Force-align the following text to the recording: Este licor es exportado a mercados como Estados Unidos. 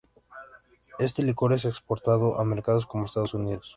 Este 0.97 1.21
licor 1.21 1.53
es 1.53 1.63
exportado 1.65 2.39
a 2.41 2.43
mercados 2.43 2.87
como 2.87 3.05
Estados 3.05 3.35
Unidos. 3.35 3.69